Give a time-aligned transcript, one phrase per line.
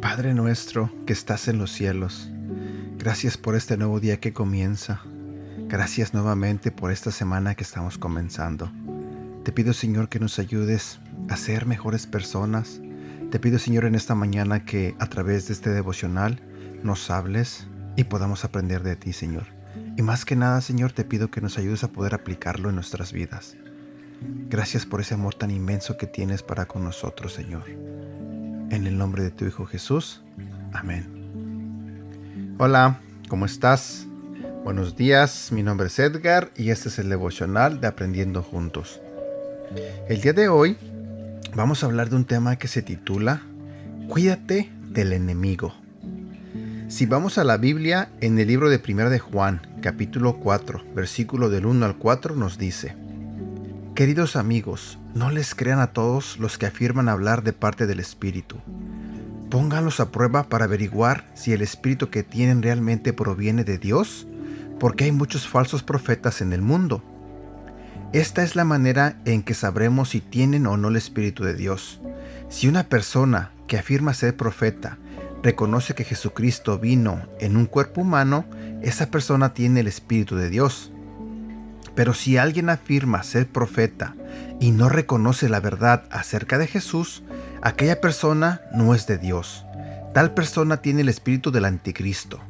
[0.00, 2.30] Padre nuestro que estás en los cielos,
[2.98, 5.00] gracias por este nuevo día que comienza.
[5.68, 8.70] Gracias nuevamente por esta semana que estamos comenzando.
[9.44, 12.80] Te pido Señor que nos ayudes a ser mejores personas.
[13.30, 16.40] Te pido Señor en esta mañana que a través de este devocional
[16.84, 19.46] nos hables y podamos aprender de ti Señor.
[19.96, 23.12] Y más que nada Señor te pido que nos ayudes a poder aplicarlo en nuestras
[23.12, 23.56] vidas.
[24.48, 27.64] Gracias por ese amor tan inmenso que tienes para con nosotros Señor.
[27.68, 30.22] En el nombre de tu Hijo Jesús.
[30.72, 32.54] Amén.
[32.58, 34.06] Hola, ¿cómo estás?
[34.62, 39.00] Buenos días, mi nombre es Edgar y este es el devocional de Aprendiendo Juntos.
[40.08, 40.76] El día de hoy
[41.56, 43.40] vamos a hablar de un tema que se titula
[44.08, 45.74] Cuídate del enemigo.
[46.88, 51.48] Si vamos a la Biblia, en el libro de Primera de Juan, capítulo 4, versículo
[51.48, 52.94] del 1 al 4 nos dice,
[53.94, 58.56] Queridos amigos, no les crean a todos los que afirman hablar de parte del Espíritu.
[59.50, 64.26] Pónganlos a prueba para averiguar si el Espíritu que tienen realmente proviene de Dios,
[64.78, 67.02] porque hay muchos falsos profetas en el mundo.
[68.12, 72.00] Esta es la manera en que sabremos si tienen o no el Espíritu de Dios.
[72.48, 74.98] Si una persona que afirma ser profeta
[75.42, 78.46] reconoce que Jesucristo vino en un cuerpo humano,
[78.82, 80.92] esa persona tiene el Espíritu de Dios.
[81.94, 84.14] Pero si alguien afirma ser profeta
[84.60, 87.24] y no reconoce la verdad acerca de Jesús,
[87.62, 89.64] aquella persona no es de Dios.
[90.14, 92.40] Tal persona tiene el espíritu del anticristo,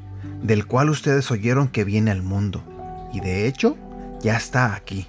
[0.42, 2.62] del cual ustedes oyeron que viene al mundo,
[3.12, 3.76] y de hecho
[4.20, 5.08] ya está aquí.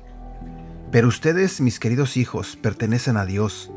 [0.92, 3.72] Pero ustedes, mis queridos hijos, pertenecen a Dios.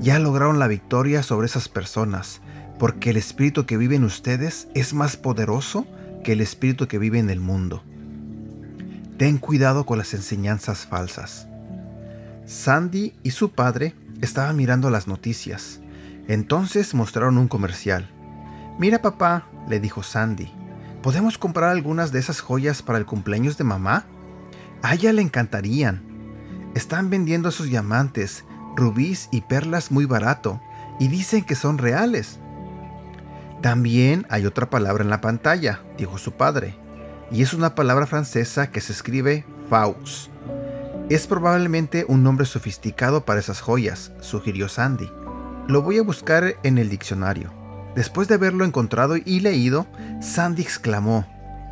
[0.00, 2.40] Ya lograron la victoria sobre esas personas,
[2.78, 5.86] porque el espíritu que vive en ustedes es más poderoso
[6.24, 7.82] que el espíritu que vive en el mundo.
[9.18, 11.48] Ten cuidado con las enseñanzas falsas.
[12.46, 15.80] Sandy y su padre estaban mirando las noticias.
[16.28, 18.08] Entonces mostraron un comercial.
[18.78, 20.50] Mira papá, le dijo Sandy,
[21.02, 24.06] ¿podemos comprar algunas de esas joyas para el cumpleaños de mamá?
[24.82, 26.07] A ella le encantarían.
[26.78, 28.44] Están vendiendo esos diamantes,
[28.76, 30.60] rubíes y perlas muy barato
[31.00, 32.38] y dicen que son reales.
[33.60, 36.76] También hay otra palabra en la pantalla, dijo su padre
[37.32, 40.30] y es una palabra francesa que se escribe Faust.
[41.10, 45.10] Es probablemente un nombre sofisticado para esas joyas, sugirió Sandy.
[45.66, 47.52] Lo voy a buscar en el diccionario.
[47.96, 49.88] Después de haberlo encontrado y leído,
[50.20, 51.26] Sandy exclamó,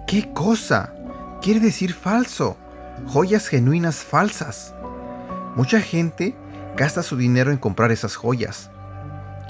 [0.08, 0.92] ¿Qué cosa?
[1.42, 2.56] Quiere decir falso.
[3.06, 4.74] Joyas genuinas falsas.
[5.56, 6.36] Mucha gente
[6.76, 8.70] gasta su dinero en comprar esas joyas.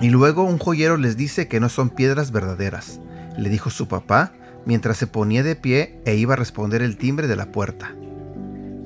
[0.00, 3.00] Y luego un joyero les dice que no son piedras verdaderas,
[3.36, 4.32] le dijo su papá
[4.66, 7.94] mientras se ponía de pie e iba a responder el timbre de la puerta.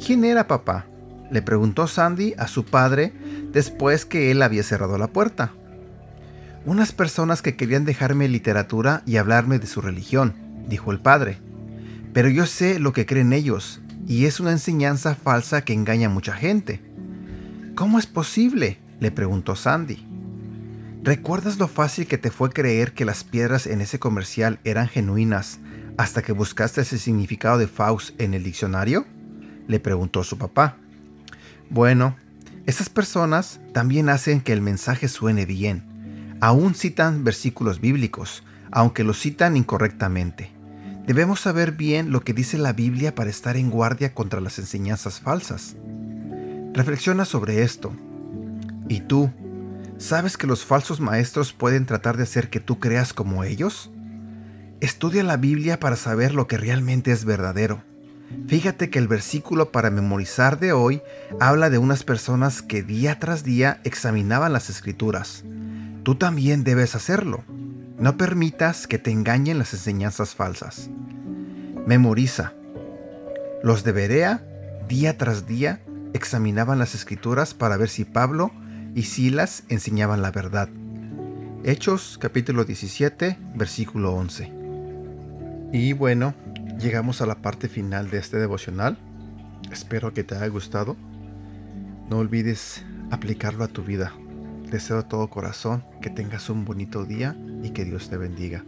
[0.04, 0.86] ¿Quién era papá?
[1.31, 3.12] le preguntó Sandy a su padre
[3.52, 5.52] después que él había cerrado la puerta.
[6.64, 10.34] Unas personas que querían dejarme literatura y hablarme de su religión,
[10.69, 11.38] dijo el padre.
[12.12, 16.10] Pero yo sé lo que creen ellos, y es una enseñanza falsa que engaña a
[16.10, 16.82] mucha gente.
[17.75, 18.78] ¿Cómo es posible?
[19.00, 20.04] le preguntó Sandy.
[21.03, 25.58] ¿Recuerdas lo fácil que te fue creer que las piedras en ese comercial eran genuinas
[25.97, 29.06] hasta que buscaste ese significado de Faust en el diccionario?
[29.66, 30.76] Le preguntó su papá.
[31.70, 32.16] Bueno,
[32.66, 36.37] esas personas también hacen que el mensaje suene bien.
[36.41, 40.50] Aún citan versículos bíblicos, aunque los citan incorrectamente.
[41.06, 45.20] Debemos saber bien lo que dice la Biblia para estar en guardia contra las enseñanzas
[45.20, 45.76] falsas.
[46.72, 47.92] Reflexiona sobre esto.
[48.88, 49.31] ¿Y tú?
[49.98, 53.91] ¿Sabes que los falsos maestros pueden tratar de hacer que tú creas como ellos?
[54.81, 57.82] Estudia la Biblia para saber lo que realmente es verdadero.
[58.47, 61.03] Fíjate que el versículo para memorizar de hoy
[61.41, 65.44] habla de unas personas que día tras día examinaban las escrituras.
[66.05, 67.44] Tú también debes hacerlo.
[67.99, 70.88] No permitas que te engañen las enseñanzas falsas.
[71.87, 72.55] Memoriza.
[73.62, 74.43] Los de Berea,
[74.88, 75.81] día tras día,
[76.15, 78.51] examinaban las escrituras para ver si Pablo
[78.95, 80.69] y Silas enseñaban la verdad.
[81.65, 84.53] Hechos capítulo 17, versículo 11.
[85.73, 86.35] Y bueno,
[86.79, 88.99] llegamos a la parte final de este devocional.
[89.71, 90.97] Espero que te haya gustado.
[92.09, 94.12] No olvides aplicarlo a tu vida.
[94.71, 98.65] Deseo de todo corazón que tengas un bonito día y que Dios te bendiga.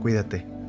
[0.00, 0.61] Cuídate.